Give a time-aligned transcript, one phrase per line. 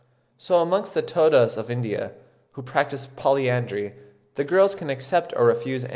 [0.39, 2.13] So amongst the Todas of India,
[2.53, 3.93] who practise polyandry,
[4.33, 5.89] the girls can accept or refuse any man.